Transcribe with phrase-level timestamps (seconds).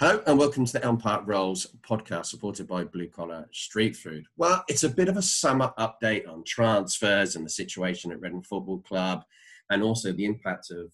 [0.00, 4.26] Hello and welcome to the Elm Park Rolls podcast supported by Blue Collar Street Food.
[4.36, 8.42] Well, it's a bit of a summer update on transfers and the situation at Reading
[8.42, 9.22] Football Club
[9.70, 10.92] and also the impact of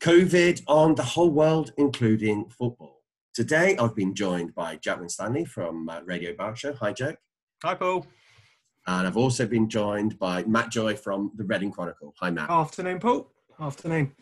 [0.00, 3.00] COVID on the whole world, including football.
[3.32, 6.76] Today, I've been joined by Jack Stanley from uh, Radio Berkshire.
[6.78, 7.16] Hi, Jack.
[7.64, 8.06] Hi, Paul.
[8.86, 12.12] And I've also been joined by Matt Joy from the Reading Chronicle.
[12.20, 12.50] Hi, Matt.
[12.50, 13.32] Afternoon, Paul.
[13.58, 14.12] Afternoon.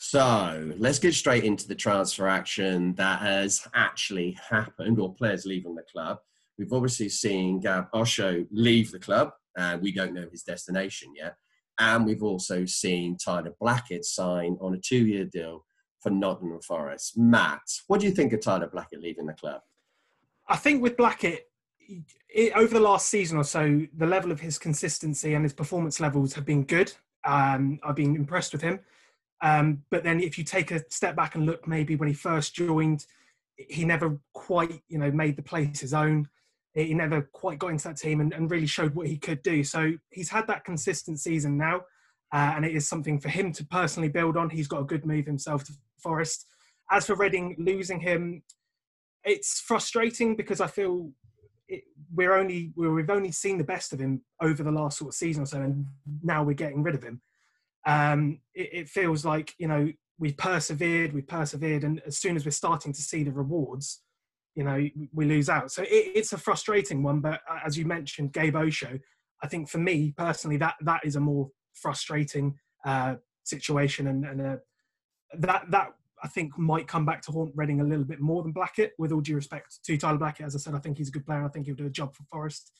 [0.00, 5.74] So let's get straight into the transfer action that has actually happened, or players leaving
[5.74, 6.18] the club.
[6.56, 11.34] We've obviously seen Gabe Osho leave the club, and we don't know his destination yet.
[11.80, 15.64] And we've also seen Tyler Blackett sign on a two year deal
[16.00, 17.18] for Nottingham Forest.
[17.18, 19.60] Matt, what do you think of Tyler Blackett leaving the club?
[20.48, 21.50] I think with Blackett,
[22.54, 26.34] over the last season or so, the level of his consistency and his performance levels
[26.34, 26.92] have been good.
[27.24, 28.78] Um, I've been impressed with him.
[29.40, 32.54] Um, but then if you take a step back and look, maybe when he first
[32.54, 33.06] joined,
[33.56, 36.28] he never quite, you know, made the place his own.
[36.74, 39.64] He never quite got into that team and, and really showed what he could do.
[39.64, 41.82] So he's had that consistent season now,
[42.32, 44.50] uh, and it is something for him to personally build on.
[44.50, 46.46] He's got a good move himself to Forest.
[46.90, 48.42] As for Reading losing him,
[49.24, 51.10] it's frustrating because I feel
[51.68, 55.14] it, we're only we've only seen the best of him over the last sort of
[55.14, 55.86] season or so, and
[56.22, 57.20] now we're getting rid of him
[57.88, 62.44] um, it, it, feels like you know we've persevered, we've persevered, and as soon as
[62.44, 64.02] we're starting to see the rewards,
[64.54, 65.72] you know, we lose out.
[65.72, 67.20] So it, it's a frustrating one.
[67.20, 68.98] But uh, as you mentioned, Gabe Osho,
[69.42, 73.14] I think for me personally, that that is a more frustrating uh,
[73.44, 74.56] situation, and, and uh,
[75.38, 75.88] that that
[76.22, 78.92] I think might come back to haunt Reading a little bit more than Blackett.
[78.98, 81.24] With all due respect to Tyler Blackett, as I said, I think he's a good
[81.24, 81.42] player.
[81.42, 82.70] I think he'll do a job for Forest,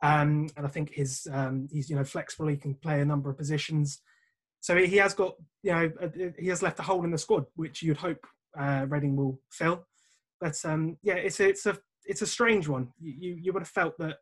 [0.00, 2.46] um, and I think his um, he's you know flexible.
[2.46, 4.00] He can play a number of positions.
[4.64, 5.92] So he has got, you know,
[6.38, 8.26] he has left a hole in the squad, which you'd hope
[8.58, 9.84] uh, Reading will fill.
[10.40, 11.76] But um, yeah, it's a, it's a
[12.06, 12.88] it's a strange one.
[12.98, 14.16] You you would have felt that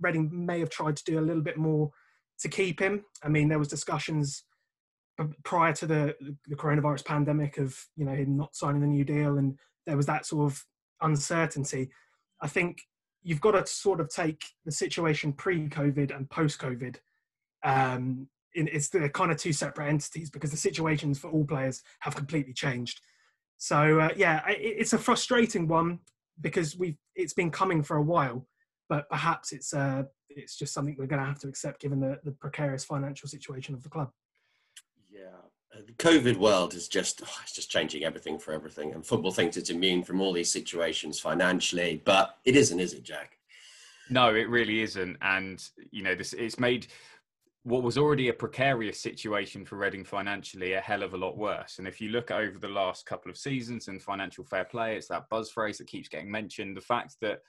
[0.00, 1.92] Reading may have tried to do a little bit more
[2.40, 3.04] to keep him.
[3.22, 4.42] I mean, there was discussions
[5.44, 6.16] prior to the
[6.48, 9.56] the coronavirus pandemic of you know him not signing the new deal, and
[9.86, 10.64] there was that sort of
[11.00, 11.90] uncertainty.
[12.40, 12.80] I think
[13.22, 16.96] you've got to sort of take the situation pre-COVID and post-COVID
[17.62, 18.26] um,
[18.66, 22.52] it's the kind of two separate entities because the situations for all players have completely
[22.52, 23.00] changed.
[23.58, 25.98] So uh, yeah, it's a frustrating one
[26.40, 28.46] because we've it's been coming for a while,
[28.88, 32.18] but perhaps it's uh, it's just something we're going to have to accept given the,
[32.24, 34.10] the precarious financial situation of the club.
[35.10, 35.26] Yeah,
[35.74, 39.32] uh, the COVID world is just oh, it's just changing everything for everything, and football
[39.32, 43.38] thinks it's immune from all these situations financially, but it isn't, is it, Jack?
[44.10, 46.86] No, it really isn't, and you know this it's made
[47.64, 51.78] what was already a precarious situation for Reading financially a hell of a lot worse.
[51.78, 55.08] And if you look over the last couple of seasons and financial fair play, it's
[55.08, 56.76] that buzz phrase that keeps getting mentioned.
[56.76, 57.40] The fact that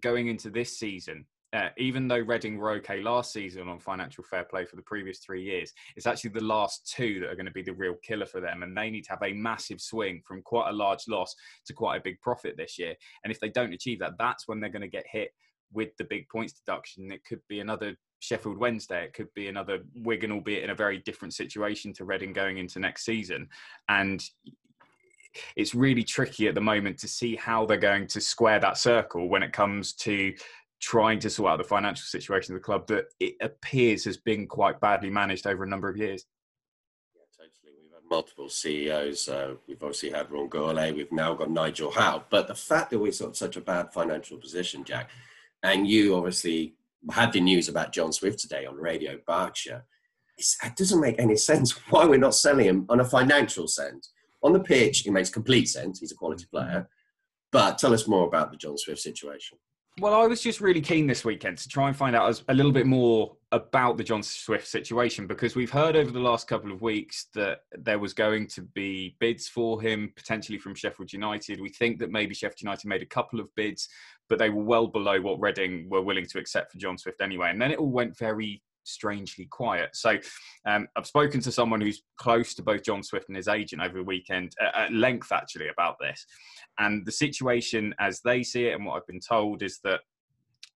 [0.00, 4.44] going into this season, uh, even though Reading were okay last season on financial fair
[4.44, 7.52] play for the previous three years, it's actually the last two that are going to
[7.52, 8.62] be the real killer for them.
[8.62, 11.34] And they need to have a massive swing from quite a large loss
[11.66, 12.94] to quite a big profit this year.
[13.24, 15.30] And if they don't achieve that, that's when they're going to get hit
[15.72, 17.10] with the big points deduction.
[17.10, 19.04] It could be another Sheffield Wednesday.
[19.04, 22.78] It could be another Wigan, albeit in a very different situation to Reading going into
[22.78, 23.48] next season.
[23.88, 24.22] And
[25.56, 29.28] it's really tricky at the moment to see how they're going to square that circle
[29.28, 30.32] when it comes to
[30.80, 34.46] trying to sort out the financial situation of the club that it appears has been
[34.46, 36.24] quite badly managed over a number of years.
[37.16, 37.76] Yeah, totally.
[37.82, 39.28] We've had multiple CEOs.
[39.28, 40.94] Uh, we've obviously had Ron Gourlay.
[40.94, 42.24] We've now got Nigel Howe.
[42.30, 45.10] But the fact that we're of such a bad financial position, Jack,
[45.62, 46.74] and you obviously
[47.10, 49.84] had the news about John Swift today on Radio Berkshire.
[50.36, 54.12] It's, it doesn't make any sense why we're not selling him on a financial sense.
[54.42, 55.98] On the pitch, it makes complete sense.
[55.98, 56.88] He's a quality player.
[57.50, 59.58] But tell us more about the John Swift situation.
[60.00, 62.70] Well, I was just really keen this weekend to try and find out a little
[62.70, 66.82] bit more about the John Swift situation because we've heard over the last couple of
[66.82, 71.60] weeks that there was going to be bids for him, potentially from Sheffield United.
[71.60, 73.88] We think that maybe Sheffield United made a couple of bids,
[74.28, 77.50] but they were well below what Reading were willing to accept for John Swift anyway.
[77.50, 79.90] And then it all went very strangely quiet.
[79.94, 80.18] So
[80.66, 83.98] um, I've spoken to someone who's close to both John Swift and his agent over
[83.98, 86.24] the weekend at length actually about this.
[86.78, 90.00] And the situation as they see it and what I've been told is that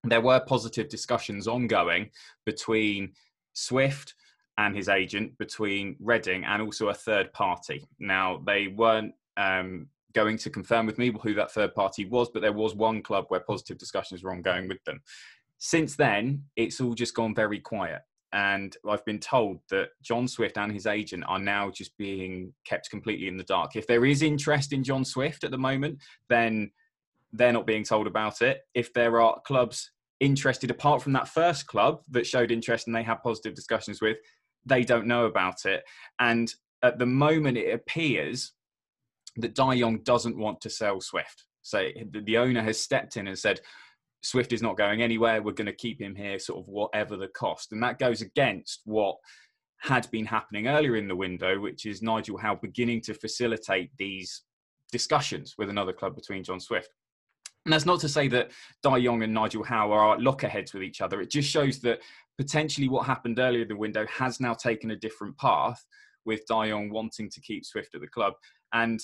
[0.05, 2.11] there were positive discussions ongoing
[2.45, 3.13] between
[3.53, 4.15] Swift
[4.59, 7.87] and his agent, between Reading and also a third party.
[7.99, 12.43] Now, they weren't um, going to confirm with me who that third party was, but
[12.43, 15.01] there was one club where positive discussions were ongoing with them
[15.65, 18.03] since then, it's all just gone very quiet.
[18.33, 22.89] and I've been told that John Swift and his agent are now just being kept
[22.91, 23.77] completely in the dark.
[23.77, 25.99] If there is interest in John Swift at the moment,
[26.29, 26.71] then
[27.33, 28.63] they're not being told about it.
[28.75, 33.03] If there are clubs interested, apart from that first club that showed interest and they
[33.03, 34.17] had positive discussions with,
[34.65, 35.85] they don't know about it.
[36.19, 38.53] And at the moment, it appears
[39.37, 41.45] that De Jong doesn't want to sell Swift.
[41.63, 43.61] So the owner has stepped in and said,
[44.23, 45.43] Swift is not going anywhere.
[45.43, 47.73] We're going to keep him here, sort of whatever the cost.
[47.73, 49.17] And that goes against what
[49.81, 54.43] had been happening earlier in the window, which is Nigel Howe beginning to facilitate these
[54.93, 56.89] discussions with another club between John Swift.
[57.65, 58.51] And that's not to say that
[58.83, 61.21] De Young and Nigel Howe are lockerheads with each other.
[61.21, 62.01] It just shows that
[62.39, 65.85] potentially what happened earlier in the window has now taken a different path
[66.25, 68.35] with De Young wanting to keep Swift at the club.
[68.73, 69.01] And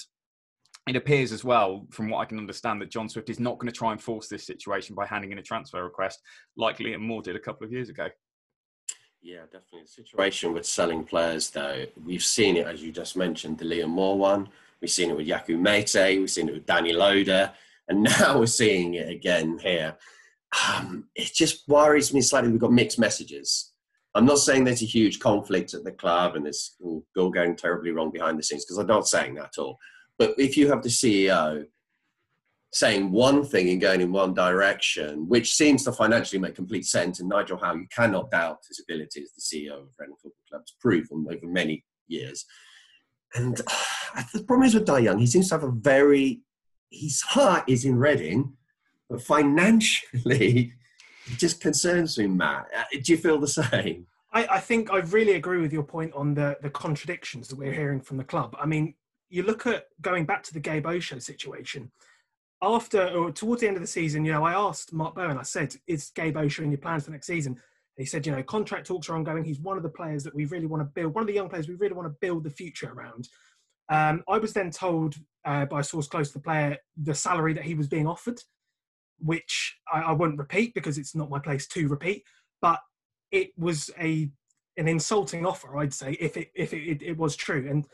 [0.88, 3.70] it appears as well, from what I can understand, that John Swift is not going
[3.70, 6.20] to try and force this situation by handing in a transfer request
[6.56, 8.08] like Liam Moore did a couple of years ago.
[9.20, 9.82] Yeah, definitely.
[9.82, 13.88] The situation with selling players, though, we've seen it, as you just mentioned, the Liam
[13.88, 14.48] Moore one.
[14.80, 16.18] We've seen it with Yakou Meite.
[16.18, 17.52] We've seen it with Danny Loader.
[17.88, 19.96] And now we're seeing it again here.
[20.74, 22.50] Um, it just worries me slightly.
[22.50, 23.72] We've got mixed messages.
[24.14, 27.90] I'm not saying there's a huge conflict at the club and it's all going terribly
[27.90, 29.78] wrong behind the scenes, because I'm not saying that at all.
[30.18, 31.66] But if you have the CEO
[32.72, 37.20] saying one thing and going in one direction, which seems to financially make complete sense,
[37.20, 40.62] and Nigel Howe, you cannot doubt his ability as the CEO of Reading Football Club,
[40.62, 42.44] it's proven over many years.
[43.34, 43.60] And
[44.16, 46.42] uh, the problem is with De Young, he seems to have a very,
[46.90, 48.54] his heart is in Reading,
[49.08, 50.72] but financially,
[51.26, 52.66] it just concerns me, Matt.
[52.76, 54.06] Uh, do you feel the same?
[54.32, 57.72] I, I, think I really agree with your point on the, the contradictions that we're
[57.72, 58.54] hearing from the club.
[58.60, 58.94] I mean,
[59.28, 61.90] you look at going back to the Gabe Osho situation.
[62.60, 65.42] After or towards the end of the season, you know, I asked Mark Bowen, I
[65.42, 67.60] said, "Is Gabe Osho in your plans for next season?" And
[67.96, 69.44] he said, "You know, contract talks are ongoing.
[69.44, 71.14] He's one of the players that we really want to build.
[71.14, 73.28] One of the young players we really want to build the future around."
[73.90, 77.54] Um, I was then told uh, by a source close to the player the salary
[77.54, 78.40] that he was being offered,
[79.18, 82.24] which I, I won't repeat because it's not my place to repeat.
[82.60, 82.80] But
[83.30, 84.30] it was a
[84.76, 87.66] an insulting offer, I'd say, if it if it, it, it was true.
[87.68, 87.86] And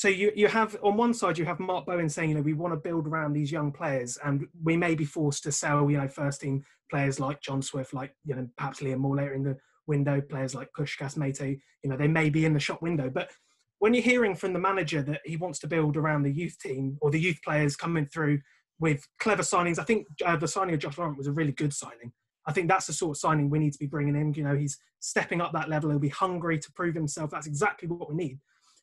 [0.00, 2.54] so you you have on one side you have Mark Bowen saying you know we
[2.54, 5.98] want to build around these young players and we may be forced to sell you
[5.98, 9.42] know first team players like John Swift like you know perhaps Liam Moore later in
[9.42, 13.10] the window players like Puskas Meite you know they may be in the shop window.
[13.10, 13.30] But
[13.78, 16.96] when you're hearing from the manager that he wants to build around the youth team
[17.02, 18.40] or the youth players coming through
[18.78, 21.74] with clever signings I think uh, the signing of Josh Laurent was a really good
[21.74, 22.10] signing.
[22.46, 24.32] I think that's the sort of signing we need to be bringing in.
[24.32, 25.90] You know he's stepping up that level.
[25.90, 27.30] He'll be hungry to prove himself.
[27.30, 28.38] That's exactly what we need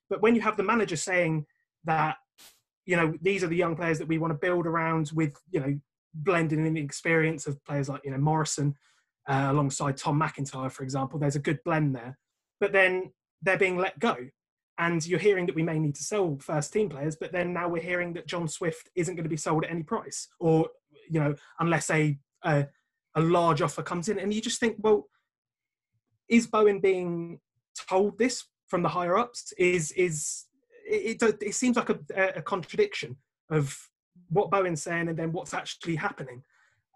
[0.09, 1.45] but when you have the manager saying
[1.85, 2.17] that,
[2.85, 5.59] you know, these are the young players that we want to build around with, you
[5.59, 5.79] know,
[6.13, 8.75] blending in the experience of players like, you know, Morrison
[9.27, 12.17] uh, alongside Tom McIntyre, for example, there's a good blend there.
[12.59, 13.11] But then
[13.41, 14.15] they're being let go.
[14.79, 17.67] And you're hearing that we may need to sell first team players, but then now
[17.67, 20.69] we're hearing that John Swift isn't going to be sold at any price, or
[21.09, 22.67] you know, unless a a,
[23.15, 24.19] a large offer comes in.
[24.19, 25.09] And you just think, well,
[26.29, 27.39] is Bowen being
[27.89, 30.45] told this from the higher ups is is
[30.85, 31.99] it, it, it seems like a,
[32.35, 33.17] a, contradiction
[33.49, 33.77] of
[34.29, 36.41] what Bowen's saying and then what's actually happening.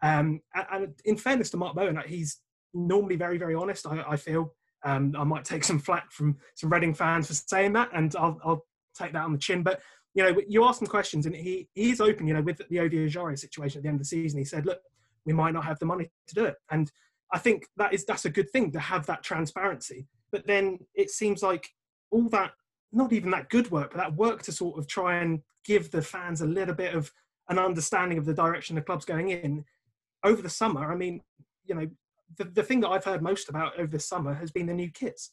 [0.02, 0.42] Um,
[0.72, 2.40] and, in fairness to Mark Bowen, he's
[2.74, 3.86] normally very very honest.
[3.86, 4.54] I, I feel
[4.84, 8.40] um, I might take some flack from some Reading fans for saying that, and I'll,
[8.44, 8.66] I'll
[8.98, 9.64] take that on the chin.
[9.64, 9.82] But
[10.14, 12.28] you know, you ask him questions, and he he's open.
[12.28, 14.66] You know, with the Ovie Ejaria situation at the end of the season, he said,
[14.66, 14.80] "Look,
[15.26, 16.92] we might not have the money to do it," and
[17.32, 20.08] I think that is that's a good thing to have that transparency.
[20.32, 21.70] But then it seems like
[22.12, 22.52] all that,
[22.92, 26.02] not even that good work, but that work to sort of try and give the
[26.02, 27.12] fans a little bit of
[27.50, 29.66] an understanding of the direction the club's going in
[30.24, 30.92] over the summer.
[30.92, 31.22] I mean,
[31.66, 31.88] you know,
[32.38, 34.90] the, the thing that I've heard most about over the summer has been the new
[34.90, 35.32] kits.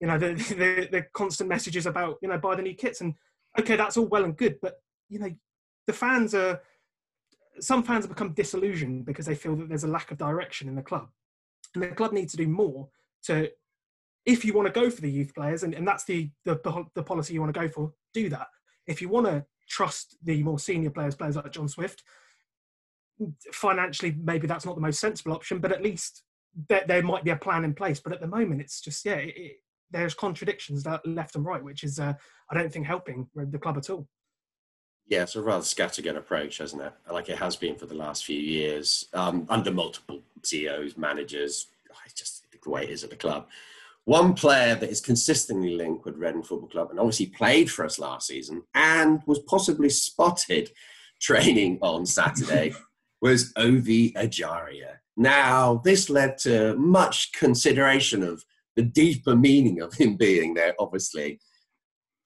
[0.00, 3.00] You know, the, the, the constant messages about, you know, buy the new kits.
[3.00, 3.14] And
[3.58, 5.34] okay, that's all well and good, but, you know,
[5.86, 6.60] the fans are,
[7.58, 10.76] some fans have become disillusioned because they feel that there's a lack of direction in
[10.76, 11.08] the club.
[11.74, 12.88] And the club needs to do more
[13.24, 13.50] to
[14.30, 17.02] if you want to go for the youth players, and, and that's the, the, the
[17.02, 18.46] policy you want to go for, do that.
[18.86, 22.04] If you want to trust the more senior players, players like John Swift,
[23.52, 26.22] financially maybe that's not the most sensible option, but at least
[26.68, 28.00] there, there might be a plan in place.
[28.00, 29.52] But at the moment, it's just yeah, it, it,
[29.90, 32.14] there's contradictions left and right, which is uh,
[32.50, 34.06] I don't think helping the club at all.
[35.08, 36.92] Yeah, it's a rather scattergun approach, hasn't it?
[37.10, 41.66] Like it has been for the last few years, um, under multiple CEOs, managers.
[42.04, 43.48] It's just the way it is at the club.
[44.04, 47.98] One player that is consistently linked with Reading Football Club and obviously played for us
[47.98, 50.70] last season and was possibly spotted
[51.20, 52.74] training on Saturday
[53.20, 54.96] was Ovie Ejaria.
[55.16, 58.42] Now, this led to much consideration of
[58.76, 61.40] the deeper meaning of him being there, obviously.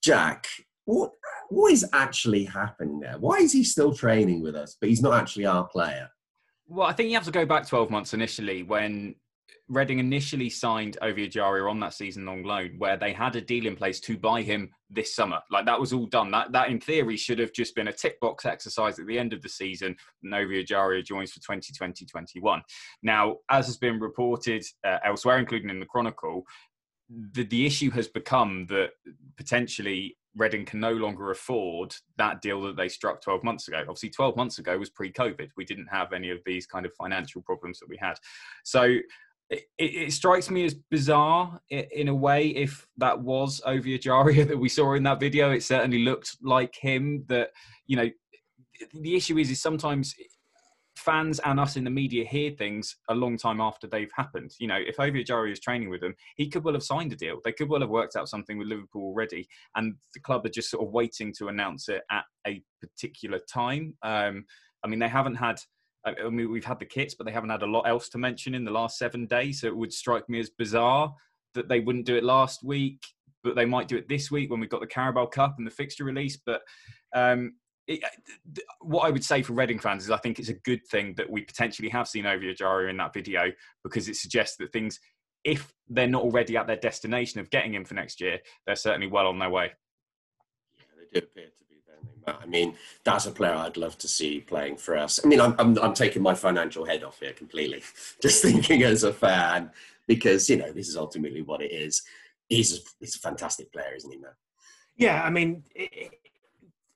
[0.02, 0.46] Jack,
[0.84, 1.10] what
[1.48, 3.18] what is actually happening there?
[3.18, 6.08] Why is he still training with us, but he's not actually our player?
[6.66, 9.16] Well, I think you have to go back 12 months initially when
[9.68, 13.76] Reading initially signed Ovie Ejaria on that season-long loan, where they had a deal in
[13.76, 15.40] place to buy him this summer.
[15.50, 16.30] Like that was all done.
[16.30, 19.32] That that in theory should have just been a tick box exercise at the end
[19.32, 19.96] of the season.
[20.32, 22.60] Ovie Ejaria joins for 2020-21.
[23.02, 26.44] Now, as has been reported uh, elsewhere, including in the Chronicle,
[27.32, 28.90] the, the issue has become that
[29.36, 33.78] potentially Reading can no longer afford that deal that they struck 12 months ago.
[33.78, 35.50] Obviously, 12 months ago was pre COVID.
[35.56, 38.14] We didn't have any of these kind of financial problems that we had.
[38.64, 38.96] So
[39.50, 44.58] it, it, strikes me as bizarre in a way if that was Ovie Ejaria that
[44.58, 45.50] we saw in that video.
[45.50, 47.24] It certainly looked like him.
[47.28, 47.50] That,
[47.86, 48.10] you know,
[48.94, 50.14] the issue is, is sometimes
[50.96, 54.54] fans and us in the media hear things a long time after they've happened.
[54.58, 57.16] You know, if Ovie Ejaria is training with them, he could well have signed a
[57.16, 57.40] deal.
[57.44, 60.70] They could well have worked out something with Liverpool already, and the club are just
[60.70, 63.94] sort of waiting to announce it at a particular time.
[64.02, 64.44] Um,
[64.84, 65.58] I mean, they haven't had.
[66.04, 68.54] I mean, we've had the kits, but they haven't had a lot else to mention
[68.54, 69.60] in the last seven days.
[69.60, 71.14] So it would strike me as bizarre
[71.54, 73.02] that they wouldn't do it last week,
[73.42, 75.70] but they might do it this week when we've got the Carabao Cup and the
[75.70, 76.36] fixture release.
[76.44, 76.62] But
[77.14, 77.54] um,
[77.86, 80.86] it, uh, what I would say for Reading fans is I think it's a good
[80.90, 83.50] thing that we potentially have seen Ovie Ejaria in that video
[83.82, 85.00] because it suggests that things,
[85.44, 89.06] if they're not already at their destination of getting him for next year, they're certainly
[89.06, 89.72] well on their way.
[90.74, 91.63] Yeah, they do appear to
[92.26, 95.20] I mean, that's a player I'd love to see playing for us.
[95.24, 97.82] I mean, I'm, I'm, I'm taking my financial head off here completely,
[98.22, 99.70] just thinking as a fan,
[100.06, 102.02] because, you know, this is ultimately what it is.
[102.48, 104.32] He's a, he's a fantastic player, isn't he, man?
[104.96, 106.12] Yeah, I mean, it,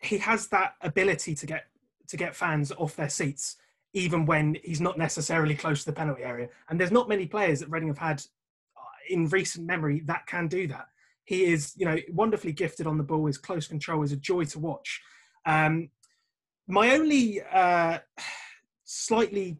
[0.01, 1.67] he has that ability to get
[2.09, 3.57] to get fans off their seats,
[3.93, 6.49] even when he's not necessarily close to the penalty area.
[6.69, 8.23] And there's not many players that Reading have had
[8.77, 8.81] uh,
[9.11, 10.87] in recent memory that can do that.
[11.25, 13.27] He is, you know, wonderfully gifted on the ball.
[13.27, 15.03] His close control is a joy to watch.
[15.49, 15.89] Um,
[16.69, 17.99] my only uh,
[18.85, 19.57] slightly,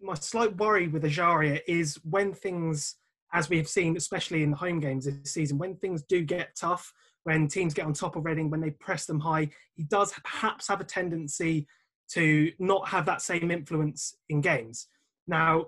[0.00, 2.94] my slight worry with Ejaria is when things,
[3.32, 6.54] as we have seen, especially in the home games this season, when things do get
[6.54, 6.92] tough,
[7.24, 10.68] when teams get on top of Reading, when they press them high, he does perhaps
[10.68, 11.66] have a tendency
[12.10, 14.86] to not have that same influence in games.
[15.26, 15.66] Now,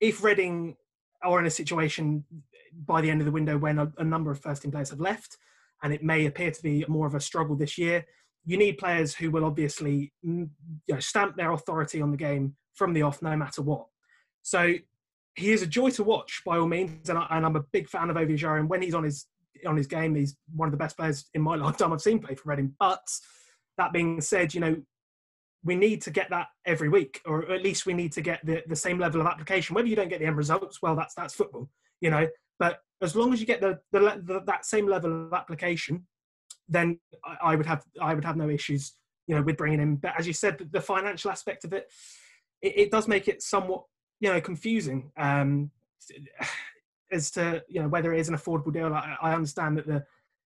[0.00, 0.76] if Reading
[1.22, 2.24] are in a situation
[2.84, 4.98] by the end of the window when a, a number of first team players have
[4.98, 5.36] left,
[5.84, 8.04] and it may appear to be more of a struggle this year,
[8.44, 10.48] you need players who will obviously mm,
[10.86, 13.86] you know, stamp their authority on the game from the off, no matter what.
[14.42, 14.74] So
[15.36, 18.10] he is a joy to watch by all means, and, I, am a big fan
[18.10, 19.26] of Ovie And when he's on his
[19.66, 20.14] on his game.
[20.14, 22.74] He's one of the best players in my lifetime I've seen play for Reading.
[22.78, 23.06] But
[23.78, 24.76] that being said, you know,
[25.64, 28.62] we need to get that every week, or at least we need to get the,
[28.66, 29.74] the same level of application.
[29.74, 31.70] Whether you don't get the end results, well, that's that's football,
[32.00, 32.28] you know.
[32.58, 36.06] But as long as you get the, the, the that same level of application,
[36.68, 36.98] then
[37.42, 38.94] I, would have I would have no issues,
[39.26, 39.96] you know, with bringing him.
[39.96, 41.90] But as you said, the, the financial aspect of it,
[42.62, 43.84] it, it, does make it somewhat,
[44.20, 45.10] you know, confusing.
[45.16, 45.70] Um,
[47.14, 48.92] as to you know whether it is an affordable deal.
[48.92, 50.04] I, I understand that the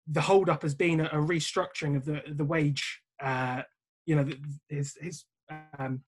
[0.07, 3.01] the hold up has been a, a restructuring of the the wage.
[3.21, 3.61] Uh,
[4.05, 4.27] you know
[4.69, 5.25] his his
[5.79, 6.01] um,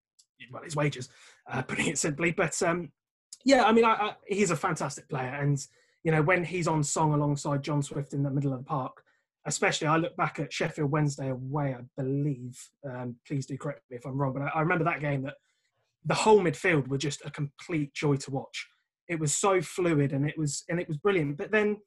[0.52, 1.10] well his wages,
[1.50, 2.32] uh, putting it simply.
[2.32, 2.92] But um,
[3.46, 5.58] yeah, I mean I, I, he's a fantastic player, and
[6.04, 9.04] you know when he's on song alongside John Swift in the middle of the park.
[9.46, 12.60] Especially, I look back at Sheffield Wednesday away, I believe.
[12.86, 15.36] Um, please do correct me if I'm wrong, but I, I remember that game that
[16.06, 18.68] the whole midfield were just a complete joy to watch
[19.10, 21.38] it was so fluid and it was and it was brilliant.
[21.38, 21.78] But then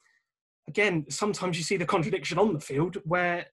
[0.68, 3.46] again, sometimes you see the contradiction on the field where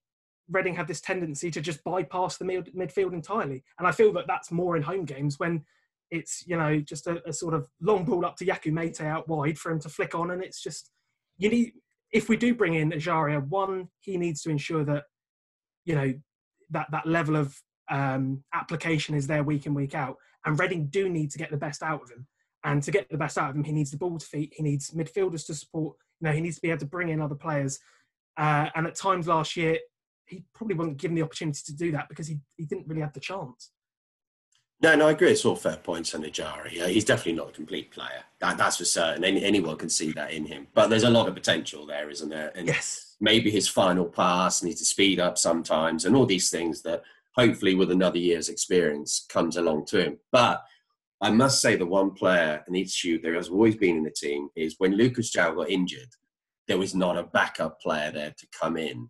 [0.51, 4.25] Reading had this tendency to just bypass the mid- midfield entirely, and I feel that
[4.27, 5.63] that's more in home games when
[6.09, 9.27] it's you know just a, a sort of long ball up to Yakou Meite out
[9.29, 10.89] wide for him to flick on, and it's just
[11.37, 11.73] you need
[12.11, 15.03] if we do bring in Ejaria, one he needs to ensure that
[15.85, 16.13] you know
[16.71, 21.09] that that level of um, application is there week in week out, and Reading do
[21.09, 22.27] need to get the best out of him.
[22.63, 24.53] And to get the best out of him, he needs the ball to feet.
[24.55, 25.95] He needs midfielders to support.
[26.19, 27.79] You know, he needs to be able to bring in other players.
[28.35, 29.79] Uh, and at times last year,
[30.25, 33.13] he probably wasn't given the opportunity to do that because he, he didn't really have
[33.13, 33.71] the chance.
[34.81, 35.31] No, no, I agree.
[35.31, 36.71] It's all fair points on Ejaria.
[36.71, 38.23] Yeah, he's definitely not a complete player.
[38.39, 39.25] That, that's for certain.
[39.25, 40.67] Any, anyone can see that in him.
[40.73, 42.53] But there's a lot of potential there, isn't there?
[42.55, 43.17] And yes.
[43.19, 47.03] Maybe his final pass needs to speed up sometimes, and all these things that
[47.35, 50.19] hopefully with another year's experience comes along to him.
[50.31, 50.63] But
[51.21, 54.47] I must say the one player and issue there has always been in the team
[54.55, 56.07] is when Lucas João got injured,
[56.69, 59.09] there was not a backup player there to come in.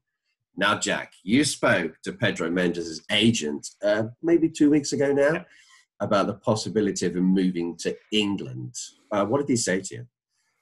[0.58, 5.46] Now, Jack, you spoke to Pedro Mendes' agent uh, maybe two weeks ago now.
[6.00, 8.76] About the possibility of him moving to England.
[9.12, 10.08] Uh, what did he say to you?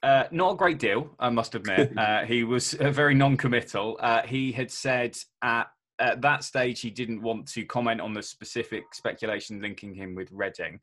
[0.03, 1.94] Uh, not a great deal, I must admit.
[1.98, 3.98] Uh, he was uh, very non-committal.
[4.00, 5.67] Uh, he had said at,
[6.00, 10.29] at that stage he didn't want to comment on the specific speculation linking him with
[10.32, 10.79] Reading,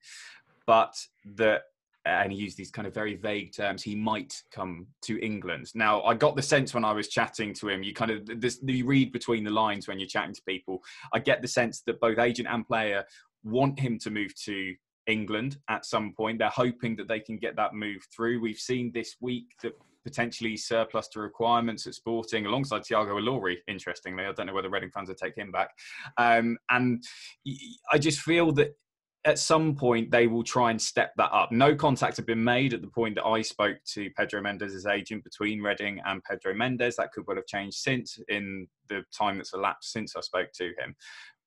[0.66, 0.94] but
[1.36, 1.62] that
[2.06, 3.82] and he used these kind of very vague terms.
[3.82, 5.70] He might come to England.
[5.74, 8.58] Now, I got the sense when I was chatting to him, you kind of this,
[8.62, 10.82] you read between the lines when you're chatting to people.
[11.14, 13.04] I get the sense that both agent and player
[13.44, 14.74] want him to move to
[15.06, 16.38] England at some point.
[16.38, 18.40] They're hoping that they can get that move through.
[18.40, 19.74] We've seen this week that
[20.04, 24.24] potentially surplus to requirements at Sporting alongside Tiago Ilori, interestingly.
[24.24, 25.70] I don't know whether Reading fans will take him back.
[26.18, 27.02] Um, and
[27.90, 28.76] I just feel that
[29.26, 31.50] at some point they will try and step that up.
[31.50, 35.24] No contact had been made at the point that I spoke to Pedro Mendes' agent
[35.24, 36.96] between Reading and Pedro Mendes.
[36.96, 40.66] That could well have changed since in the time that's elapsed since I spoke to
[40.78, 40.94] him.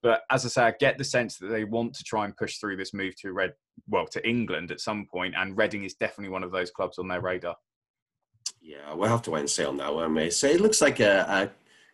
[0.03, 2.57] But as I say, I get the sense that they want to try and push
[2.57, 3.53] through this move to Red,
[3.87, 7.07] well, to England at some point, and Reading is definitely one of those clubs on
[7.07, 7.55] their radar.
[8.61, 10.33] Yeah, we'll have to wait and see on that one, mate.
[10.33, 11.49] So it looks like a, a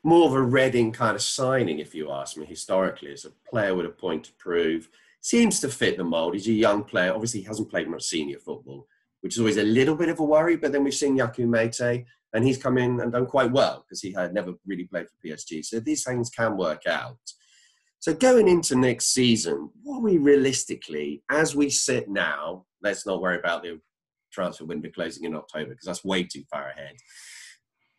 [0.07, 3.74] more of a Reading kind of signing, if you ask me, historically, as a player
[3.74, 4.89] with a point to prove
[5.22, 6.33] seems to fit the mold.
[6.33, 7.13] He's a young player.
[7.13, 8.88] Obviously, he hasn't played much senior football,
[9.22, 10.57] which is always a little bit of a worry.
[10.57, 14.01] But then we've seen Yakou Meite, and he's come in and done quite well because
[14.01, 15.63] he had never really played for PSG.
[15.63, 17.17] So these things can work out.
[18.03, 23.39] So going into next season, what we realistically, as we sit now, let's not worry
[23.39, 23.79] about the
[24.29, 26.98] transfer window closing in October because that's way too far ahead.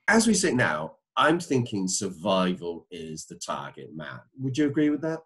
[0.07, 4.21] As we sit now, I'm thinking survival is the target man.
[4.41, 5.21] Would you agree with that?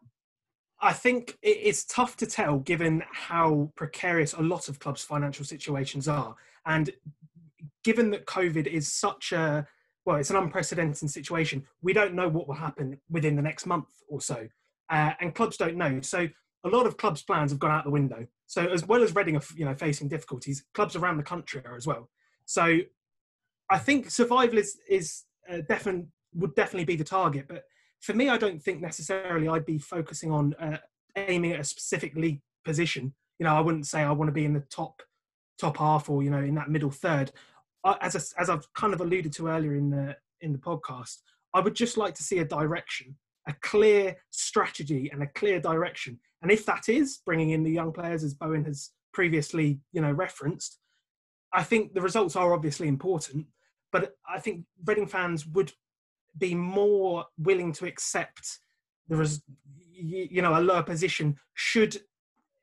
[0.80, 6.06] I think it's tough to tell given how precarious a lot of clubs' financial situations
[6.06, 6.37] are.
[6.66, 6.90] And
[7.82, 9.66] given that COVID is such a,
[10.04, 13.88] well, it's an unprecedented situation, we don't know what will happen within the next month
[14.08, 14.47] or so.
[14.90, 16.00] Uh, and clubs don't know.
[16.00, 16.28] So
[16.64, 18.26] a lot of clubs' plans have gone out the window.
[18.47, 21.76] So as well as Reading are you know, facing difficulties, clubs around the country are
[21.76, 22.09] as well.
[22.47, 22.78] So
[23.71, 25.59] I think survival is, is uh,
[26.35, 27.47] would definitely be the target.
[27.49, 27.64] But
[28.00, 30.78] for me, I don't think necessarily I'd be focusing on uh,
[31.16, 33.14] aiming at a specific league position.
[33.38, 35.03] You know, I wouldn't say I want to be in the top
[35.59, 37.33] top half or you know in that middle third.
[37.85, 41.18] I, as a, as I've kind of alluded to earlier in the in the podcast,
[41.55, 43.16] I would just like to see a direction,
[43.48, 46.18] a clear strategy, and a clear direction.
[46.42, 50.12] And if that is bringing in the young players, as Bowen has previously you know
[50.12, 50.78] referenced,
[51.52, 53.46] I think the results are obviously important.
[53.90, 55.72] But I think Reading fans would
[56.37, 58.61] be more willing to accept
[59.08, 59.42] there is
[59.92, 61.96] you know a lower position should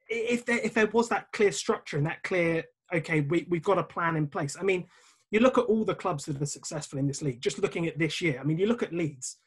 [0.07, 3.77] if there if there was that clear structure and that clear okay we, we've got
[3.77, 4.85] a plan in place i mean
[5.31, 7.97] you look at all the clubs that are successful in this league just looking at
[7.97, 9.37] this year i mean you look at leeds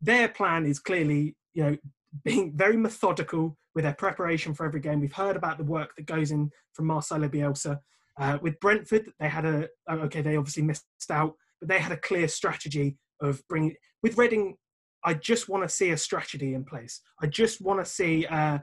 [0.00, 1.76] their plan is clearly you know
[2.24, 6.06] being very methodical with their preparation for every game we've heard about the work that
[6.06, 7.78] goes in from marcelo bielsa
[8.20, 11.96] uh, with brentford they had a okay they obviously missed out but they had a
[11.96, 14.56] clear strategy of bringing with Reading.
[15.02, 17.00] I just want to see a strategy in place.
[17.20, 18.58] I just want to see, uh,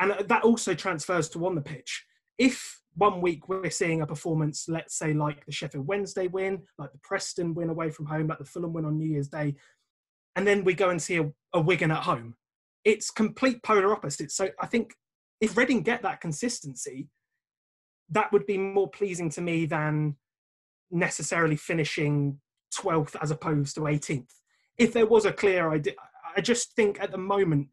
[0.00, 2.04] and that also transfers to on the pitch.
[2.38, 6.92] If one week we're seeing a performance, let's say like the Sheffield Wednesday win, like
[6.92, 9.54] the Preston win away from home, like the Fulham win on New Year's Day,
[10.36, 12.34] and then we go and see a, a Wigan at home,
[12.84, 14.36] it's complete polar opposites.
[14.36, 14.94] So I think
[15.40, 17.08] if Reading get that consistency,
[18.10, 20.16] that would be more pleasing to me than
[20.90, 22.40] necessarily finishing
[22.74, 24.30] 12th as opposed to 18th.
[24.76, 25.94] If there was a clear idea,
[26.36, 27.68] I just think at the moment,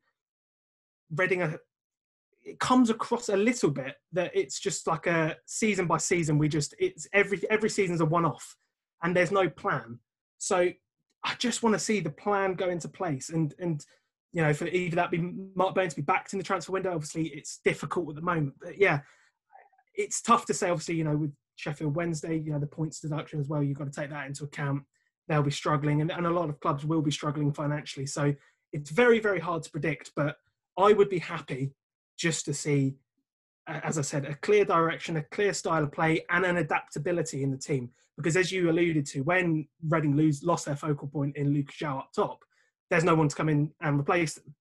[1.13, 1.41] Reading,
[2.43, 6.38] it comes across a little bit that it's just like a season by season.
[6.38, 8.56] We just, it's every, every season's a one off
[9.04, 10.00] and there's no plan.
[10.38, 10.69] So
[11.23, 13.86] I just want to see the plan go into place and, and,
[14.34, 15.19] you know, for either that be
[15.55, 16.93] Mark to be backed in the transfer window.
[16.93, 19.01] Obviously, it's difficult at the moment, but yeah,
[19.93, 20.69] it's tough to say.
[20.69, 23.62] Obviously, you know, with Sheffield Wednesday, you know, the points deduction as well.
[23.62, 24.84] You've got to take that into account
[25.27, 28.05] they'll be struggling, and, and a lot of clubs will be struggling financially.
[28.05, 28.34] So
[28.73, 30.12] it's very, very hard to predict.
[30.15, 30.36] But
[30.77, 31.73] I would be happy
[32.17, 32.95] just to see,
[33.84, 37.51] as I said, a clear direction, a clear style of play, and an adaptability in
[37.51, 37.89] the team.
[38.17, 41.99] Because as you alluded to, when Reading lose, lost their focal point in Lucas João
[41.99, 42.43] up top,
[42.89, 44.53] there's no one to come in and replace them.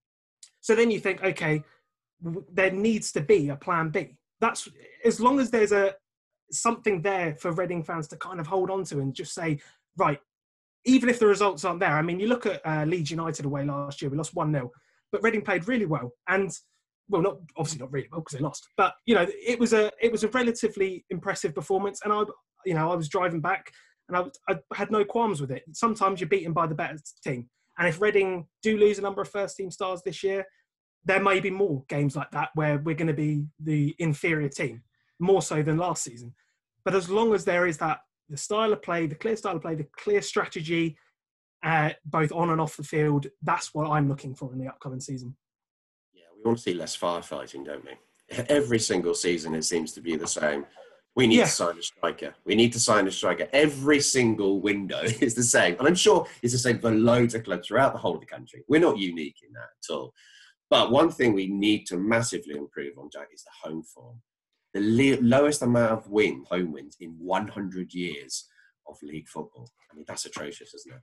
[0.60, 1.62] So then you think, okay,
[2.52, 4.16] there needs to be a plan B.
[4.40, 4.68] That's
[5.04, 5.94] as long as there's a
[6.52, 9.60] something there for Reading fans to kind of hold on to and just say,
[9.96, 10.18] right,
[10.84, 13.64] even if the results aren't there, I mean, you look at uh, Leeds United away
[13.64, 14.70] last year, we lost 1 0,
[15.12, 16.12] but Reading played really well.
[16.28, 16.50] And,
[17.10, 19.90] well, not obviously not really well because they lost, but, you know, it was a
[20.00, 22.00] it was a relatively impressive performance.
[22.04, 22.22] And I,
[22.64, 23.70] you know, I was driving back
[24.08, 25.64] and I, I had no qualms with it.
[25.72, 27.48] Sometimes you're beaten by the better team.
[27.78, 30.44] And if Reading do lose a number of first team stars this year,
[31.04, 34.82] there may be more games like that where we're going to be the inferior team,
[35.18, 36.34] more so than last season.
[36.84, 39.62] But as long as there is that the style of play, the clear style of
[39.62, 40.96] play, the clear strategy,
[41.62, 43.26] uh, both on and off the field.
[43.42, 45.36] That's what I'm looking for in the upcoming season.
[46.42, 47.92] We want to see less firefighting, don't we?
[48.48, 50.64] Every single season, it seems to be the same.
[51.16, 51.44] We need Yeah.
[51.44, 52.34] to sign a striker.
[52.44, 53.48] We need to sign a striker.
[53.52, 55.76] Every single window is the same.
[55.78, 58.26] And I'm sure it's the same for loads of clubs throughout the whole of the
[58.26, 58.62] country.
[58.68, 60.14] We're not unique in that at all.
[60.70, 64.22] But one thing we need to massively improve on, Jack, is the home form.
[64.72, 68.46] The le- lowest amount of win, home wins in 100 years
[68.86, 69.68] of league football.
[69.90, 71.00] I mean, that's atrocious, isn't it?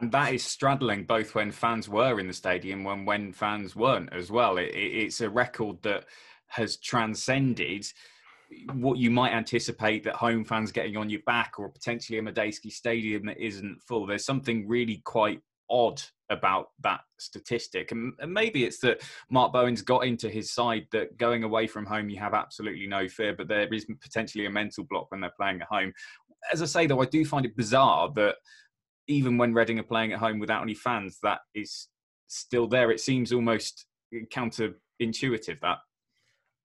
[0.00, 4.12] And that is straddling both when fans were in the stadium and when fans weren't
[4.12, 4.58] as well.
[4.58, 6.04] It, it, it's a record that
[6.48, 7.86] has transcended
[8.74, 12.70] what you might anticipate that home fans getting on your back or potentially a Madejski
[12.70, 14.06] stadium that isn't full.
[14.06, 17.92] There's something really quite odd about that statistic.
[17.92, 21.86] And, and maybe it's that Mark Bowen's got into his side that going away from
[21.86, 25.32] home, you have absolutely no fear, but there is potentially a mental block when they're
[25.36, 25.92] playing at home.
[26.52, 28.36] As I say, though, I do find it bizarre that
[29.08, 31.88] even when Reading are playing at home without any fans, that is
[32.26, 32.90] still there.
[32.90, 33.86] It seems almost
[34.32, 35.78] counterintuitive that.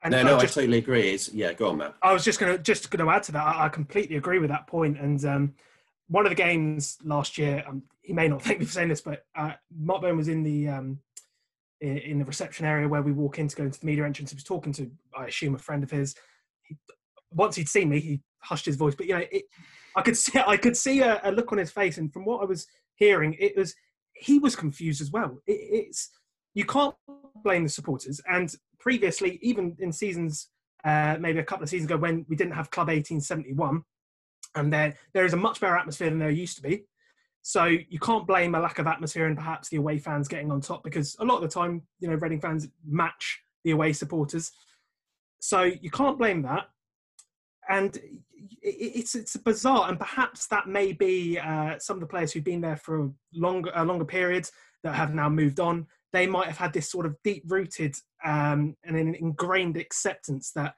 [0.03, 1.11] And no, I no, just- I totally agree.
[1.13, 1.95] It's, yeah, go on, Matt.
[2.01, 3.43] I was just going to just going to add to that.
[3.45, 4.99] I, I completely agree with that point.
[4.99, 5.53] And um,
[6.07, 9.01] one of the games last year, um, he may not thank me for saying this,
[9.01, 10.99] but uh, Mark Bowen was in the um,
[11.83, 14.31] i- in the reception area where we walk in to go into the media entrance.
[14.31, 16.15] He was talking to, I assume, a friend of his.
[16.63, 16.75] He,
[17.29, 18.95] once he'd seen me, he hushed his voice.
[18.95, 19.43] But you know, it,
[19.95, 22.41] I could see I could see a, a look on his face, and from what
[22.41, 23.73] I was hearing, it was
[24.13, 25.41] he was confused as well.
[25.47, 26.09] It, it's
[26.53, 26.95] you can't
[27.43, 28.21] blame the supporters.
[28.29, 30.49] And previously, even in seasons
[30.83, 33.83] uh, maybe a couple of seasons ago when we didn't have Club 1871,
[34.55, 36.85] and there there is a much better atmosphere than there used to be.
[37.43, 40.61] So you can't blame a lack of atmosphere and perhaps the away fans getting on
[40.61, 44.51] top because a lot of the time, you know, Reading fans match the away supporters.
[45.39, 46.65] So you can't blame that.
[47.67, 47.97] And
[48.61, 52.61] it's it's bizarre, and perhaps that may be uh, some of the players who've been
[52.61, 54.51] there for longer uh, longer periods
[54.83, 55.87] that have now moved on.
[56.13, 60.75] They might have had this sort of deep rooted um, and an ingrained acceptance that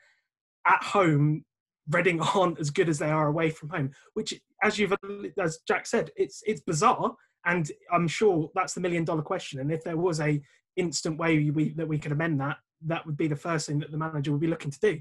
[0.68, 1.44] at home
[1.90, 3.92] Reading aren't as good as they are away from home.
[4.14, 4.94] Which, as you've
[5.38, 9.60] as Jack said, it's it's bizarre, and I'm sure that's the million dollar question.
[9.60, 10.42] And if there was a
[10.76, 13.92] instant way we, that we could amend that, that would be the first thing that
[13.92, 15.00] the manager would be looking to do.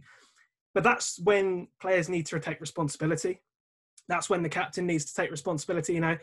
[0.75, 3.41] But that's when players need to take responsibility.
[4.09, 5.95] That's when the captain needs to take responsibility.
[5.95, 6.19] You know,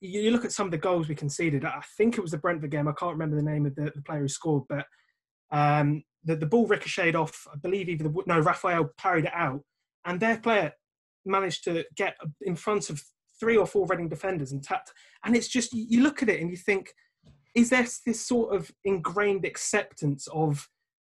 [0.00, 1.64] you, look at some of the goals we conceded.
[1.64, 2.88] I think it was the Brentford game.
[2.88, 4.86] I can't remember the name of the, the player who scored, but
[5.50, 7.46] um, the, the ball ricocheted off.
[7.52, 9.62] I believe either the, no Raphael parried it out,
[10.04, 10.72] and their player
[11.24, 13.02] managed to get in front of
[13.40, 14.92] three or four Reading defenders and tapped.
[15.24, 16.92] And it's just you look at it and you think,
[17.54, 20.68] is there this sort of ingrained acceptance of,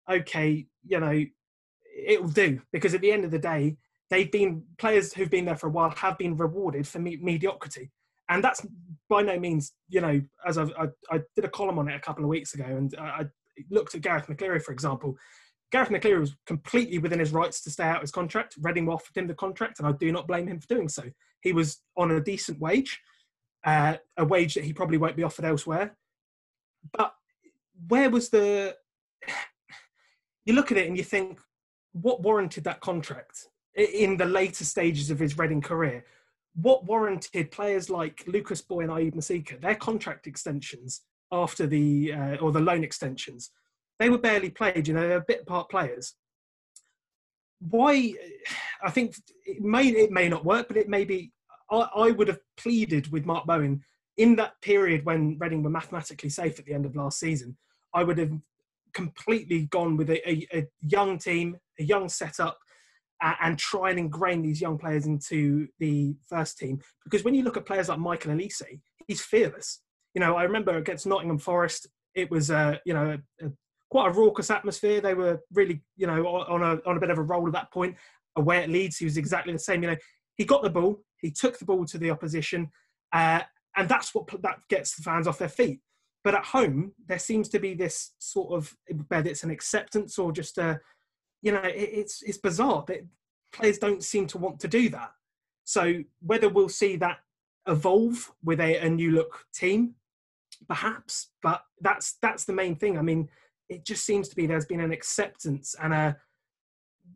[0.10, 1.26] okay, you know,
[2.06, 3.78] it'll do because at the end of the day,
[4.10, 7.92] they've been players who've been there for a while have been rewarded for me- mediocrity,
[8.30, 8.66] and that's
[9.10, 12.00] by no means, you know, as I, I, I did a column on it a
[12.00, 13.26] couple of weeks ago, and I, I
[13.70, 15.18] looked at Garath McCleary, for example.
[15.74, 18.56] Garath McCleary was completely within his rights to stay out his contract.
[18.62, 21.04] Reading offered him the contract, and I do not blame him for doing so.
[21.42, 23.00] He was on a decent wage,
[23.66, 25.96] uh, a wage that he probably won't be offered elsewhere.
[26.94, 27.14] But
[27.88, 28.76] where was the?
[30.46, 31.42] You look at it and you think,
[32.02, 36.06] what warranted that contract in the later stages of his Reading career?
[36.56, 42.36] What warranted players like Lucas Boyé and Ayub Masika their contract extensions after the uh,
[42.38, 43.52] or the loan extensions?
[44.00, 44.88] They were barely played.
[44.88, 46.14] You know, they're bit part players.
[47.60, 48.14] Why?
[48.84, 51.32] I think it may it may not work, but it may be.
[51.70, 53.84] I, I would have pleaded with Mark Bowen
[54.18, 57.58] in that period when Reading were mathematically safe at the end of last season.
[57.94, 58.32] I would have
[58.94, 62.58] completely gone with a, a, a young team, a young setup,
[63.22, 66.80] and try and ingrain these young players into the first team.
[67.04, 69.82] Because when you look at players like Michael Olise, he's fearless.
[70.14, 73.52] You know, I remember against Nottingham Forest, it was uh, you know a, a,
[73.90, 75.02] quite a raucous atmosphere.
[75.02, 77.72] They were really you know on a on a bit of a roll at that
[77.72, 77.96] point.
[78.36, 79.82] Away at Leeds, he was exactly the same.
[79.82, 79.98] You know,
[80.36, 82.70] he got the ball, he took the ball to the opposition,
[83.14, 83.42] uh,
[83.76, 85.80] and that's what that gets the fans off their feet.
[86.24, 88.76] But at home, there seems to be this sort of
[89.08, 90.80] whether it's an acceptance or just a,
[91.42, 93.06] you know, it, it's it's bizarre that
[93.54, 95.12] players don't seem to want to do that.
[95.64, 97.20] So whether we'll see that
[97.68, 99.96] evolve with a, a new look team,
[100.68, 102.98] perhaps, but that's that's the main thing.
[102.98, 103.30] I mean,
[103.70, 106.18] it just seems to be there's been an acceptance and a,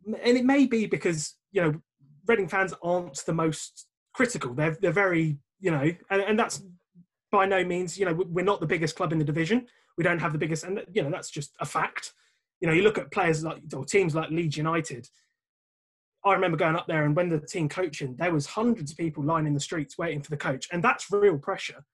[0.06, 1.80] and it may be because you know
[2.28, 4.54] Reading fans aren't the most critical.
[4.54, 6.62] They're they're very you know, and, and that's
[7.30, 9.66] by no means you know we're not the biggest club in the division.
[9.98, 12.12] We don't have the biggest, and you know that's just a fact.
[12.62, 15.08] You know, you look at players like or teams like Leeds United.
[16.24, 19.24] I remember going up there and when the team coaching, there was hundreds of people
[19.24, 21.84] lining the streets waiting for the coach, and that's real pressure.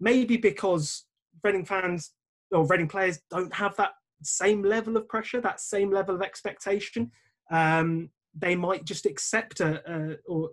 [0.00, 1.04] Maybe because
[1.42, 2.10] Reading fans
[2.50, 7.12] or Reading players don't have that same level of pressure, that same level of expectation.
[7.50, 10.50] Um, they might just accept a, a, or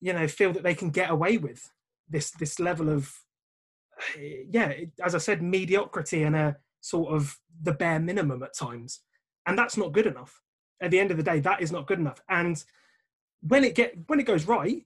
[0.00, 1.70] you know feel that they can get away with
[2.08, 3.14] this this level of
[4.18, 9.00] yeah, as I said, mediocrity and a sort of the bare minimum at times,
[9.46, 10.40] and that's not good enough.
[10.82, 12.20] At the end of the day, that is not good enough.
[12.28, 12.62] And
[13.42, 14.84] when it get when it goes right,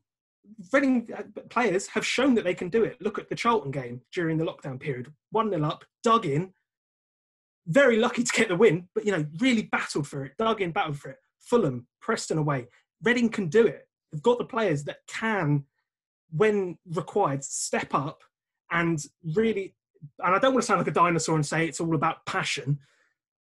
[0.73, 3.01] Reading uh, players have shown that they can do it.
[3.01, 6.53] Look at the Charlton game during the lockdown period, one 0 up, dug in,
[7.67, 10.71] very lucky to get the win, but you know really battled for it, dug in,
[10.71, 11.19] battled for it.
[11.41, 12.69] Fulham, Preston away,
[13.03, 13.89] Reading can do it.
[14.13, 15.65] They've got the players that can,
[16.31, 18.23] when required, step up
[18.71, 19.03] and
[19.35, 19.75] really.
[20.23, 22.79] And I don't want to sound like a dinosaur and say it's all about passion,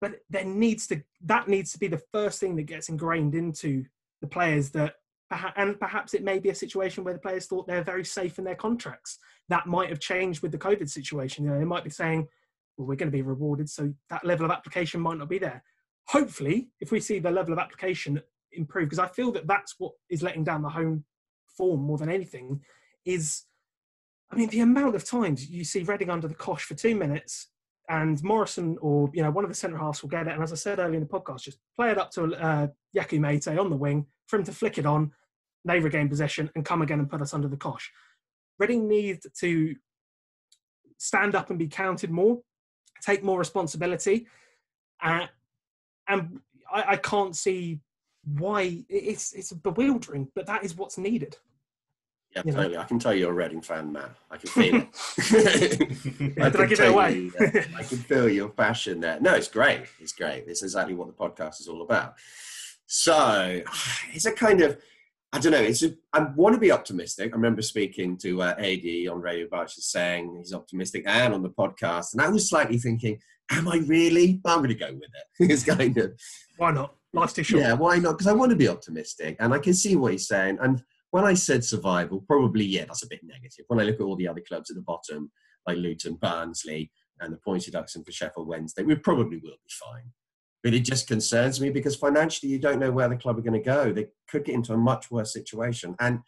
[0.01, 3.85] but there needs to that needs to be the first thing that gets ingrained into
[4.20, 4.94] the players that
[5.57, 8.44] and perhaps it may be a situation where the players thought they're very safe in
[8.44, 9.18] their contracts.
[9.48, 12.29] That might have changed with the covid situation you know they might be saying
[12.77, 15.62] well we're going to be rewarded so that level of application might not be there.
[16.09, 18.20] Hopefully if we see the level of application
[18.53, 21.05] improve because i feel that that's what is letting down the home
[21.46, 22.61] form more than anything
[23.05, 23.44] is
[24.33, 27.49] i mean the amount of times you see reading under the cosh for two minutes
[27.88, 30.33] and Morrison or you know one of the centre halves will get it.
[30.33, 33.18] And as I said earlier in the podcast, just play it up to uh, Yakou
[33.21, 35.12] Meite on the wing for him to flick it on,
[35.64, 37.90] they regain possession and come again and put us under the cosh.
[38.59, 39.75] Reading need to
[40.99, 42.40] stand up and be counted more,
[43.03, 44.27] take more responsibility,
[45.03, 45.27] uh,
[46.09, 46.40] and
[46.73, 47.81] I, I can't see
[48.25, 51.37] why it's it's bewildering, but that is what's needed.
[52.35, 52.75] Yeah, you totally.
[52.75, 52.81] Know?
[52.81, 54.11] I can tell you're a Reading fan, Matt.
[54.31, 56.38] I can feel it.
[56.40, 57.14] I Did I give it away?
[57.14, 59.21] You, uh, I can feel your passion there.
[59.21, 59.83] No, it's great.
[60.01, 60.45] It's great.
[60.47, 62.14] It's exactly what the podcast is all about.
[62.87, 63.62] So
[64.12, 64.79] it's a kind of,
[65.33, 65.61] I don't know.
[65.61, 67.33] It's a, I want to be optimistic.
[67.33, 71.51] I remember speaking to uh, AD on Radio Berks saying he's optimistic and on the
[71.51, 72.12] podcast.
[72.12, 73.18] And I was slightly thinking,
[73.51, 74.40] am I really?
[74.42, 75.51] But I'm going to go with it.
[75.51, 76.12] it's kind of.
[76.57, 76.95] Why not?
[77.14, 77.62] Life's too short.
[77.62, 78.12] Yeah, why not?
[78.12, 79.37] Because I want to be optimistic.
[79.38, 80.59] And I can see what he's saying.
[80.62, 83.66] And when I said survival, probably, yeah, that's a bit negative.
[83.68, 85.31] When I look at all the other clubs at the bottom,
[85.66, 89.70] like Luton, Barnsley, and the Pointy Ducks and for Sheffield Wednesday, we probably will be
[89.70, 90.11] fine.
[90.62, 93.53] But it just concerns me because financially, you don't know where the club are going
[93.53, 93.92] to go.
[93.92, 95.94] They could get into a much worse situation.
[96.01, 96.20] And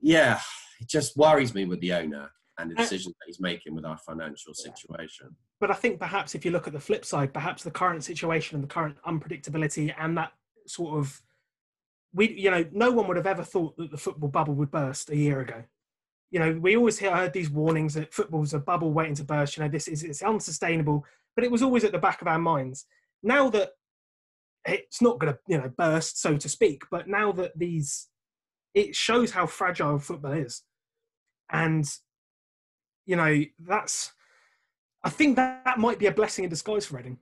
[0.00, 0.40] yeah,
[0.80, 3.84] it just worries me with the owner and the uh, decisions that he's making with
[3.84, 5.36] our financial situation.
[5.60, 8.56] But I think perhaps if you look at the flip side, perhaps the current situation
[8.56, 10.32] and the current unpredictability and that
[10.66, 11.22] sort of
[12.14, 15.10] we you know no one would have ever thought that the football bubble would burst
[15.10, 15.62] a year ago.
[16.30, 19.62] You know we always heard these warnings that football's a bubble waiting to burst you
[19.62, 22.86] know this is it's unsustainable but it was always at the back of our minds.
[23.22, 23.70] Now that
[24.66, 28.08] it's not going to you know burst so to speak but now that these
[28.74, 30.62] it shows how fragile football is.
[31.50, 31.86] And
[33.06, 34.12] you know that's
[35.04, 37.18] i think that, that might be a blessing in disguise for reading.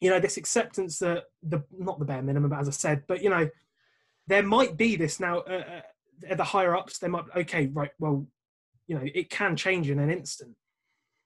[0.00, 3.30] You know this acceptance that the not the bare minimum as i said but you
[3.30, 3.48] know
[4.26, 5.80] there might be this now uh, uh,
[6.28, 6.98] at the higher ups.
[6.98, 7.90] They might okay, right?
[7.98, 8.26] Well,
[8.86, 10.54] you know, it can change in an instant.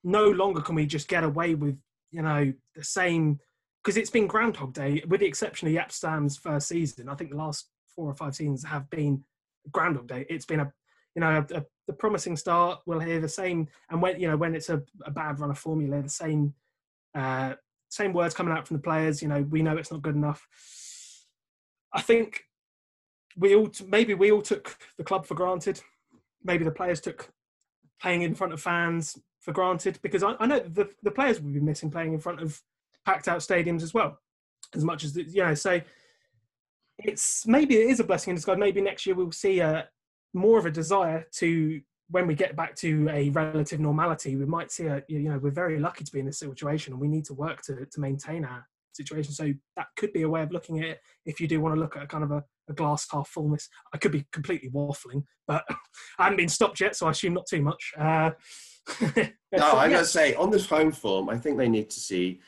[0.05, 1.79] No longer can we just get away with
[2.11, 3.41] you know the same
[3.83, 7.09] because it's been Groundhog Day, with the exception of Jaap Stam's first season.
[7.09, 9.25] I think the last four or five seasons have been
[9.71, 10.27] Groundhog Day.
[10.29, 10.73] It's been a
[11.15, 12.81] you know a, a, the promising start.
[12.87, 15.59] We'll hear the same, and when you know when it's a, a bad run of
[15.59, 16.55] formula, the same
[17.15, 17.55] uh,
[17.89, 19.23] same words coming out from the players.
[19.23, 20.47] You know, we know it's not good enough.
[21.93, 22.45] I think
[23.39, 25.81] we all maybe we all took the club for granted.
[26.45, 27.31] Maybe the players took
[28.01, 31.53] playing in front of fans for granted because I, I know the the players will
[31.53, 32.61] be missing playing in front of
[33.05, 34.19] packed out stadiums as well,
[34.75, 35.55] as much as you know.
[35.55, 35.81] So
[36.99, 38.59] it's maybe it is a blessing in disguise.
[38.59, 39.89] Maybe next year we'll see a
[40.35, 44.37] more of a desire to when we get back to a relative normality.
[44.37, 47.01] We might see a you know we're very lucky to be in this situation and
[47.01, 49.33] we need to work to to maintain our situation.
[49.33, 51.81] So that could be a way of looking at it if you do want to
[51.81, 53.69] look at a kind of a, a glass half fullness.
[53.93, 55.65] I could be completely waffling, but
[56.19, 57.93] I haven't been stopped yet, so I assume not too much.
[57.99, 58.31] Uh,
[59.53, 62.41] no, I gotta say, on this home form, I think they need to see,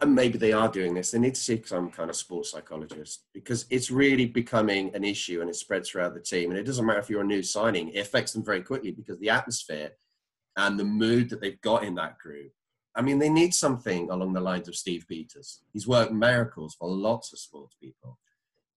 [0.00, 1.10] and maybe they are doing this.
[1.10, 5.40] They need to see some kind of sports psychologist because it's really becoming an issue
[5.40, 6.50] and it spreads throughout the team.
[6.50, 9.18] And it doesn't matter if you're a new signing; it affects them very quickly because
[9.18, 9.90] the atmosphere
[10.56, 12.52] and the mood that they've got in that group
[12.98, 15.60] I mean, they need something along the lines of Steve Peters.
[15.72, 18.18] He's worked miracles for lots of sports people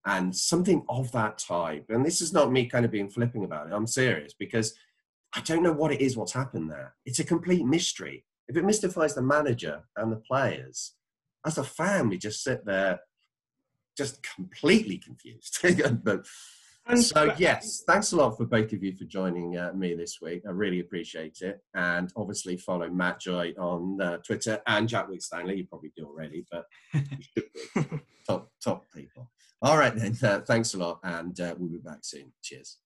[0.04, 1.86] and something of that type.
[1.88, 3.72] And this is not me kind of being flipping about it.
[3.72, 4.74] I'm serious because
[5.34, 6.94] I don't know what it is, what's happened there.
[7.06, 8.24] It's a complete mystery.
[8.48, 10.94] If it mystifies the manager and the players,
[11.46, 13.00] as a fan, we just sit there
[13.96, 15.58] just completely confused.
[16.04, 16.26] but
[16.96, 20.42] so yes, thanks a lot for both of you for joining uh, me this week.
[20.46, 21.60] I really appreciate it.
[21.74, 25.58] And obviously follow Matt Joy on uh, Twitter and Jack Wick Stanley.
[25.58, 28.00] You probably do already, but you should be.
[28.26, 29.30] top top people.
[29.62, 30.16] All right then.
[30.22, 32.32] Uh, thanks a lot, and uh, we'll be back soon.
[32.42, 32.78] Cheers.